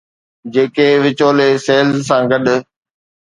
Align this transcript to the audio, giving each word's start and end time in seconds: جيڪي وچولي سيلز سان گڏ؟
جيڪي 0.53 0.87
وچولي 1.03 1.49
سيلز 1.65 1.97
سان 2.07 2.21
گڏ؟ 2.31 2.45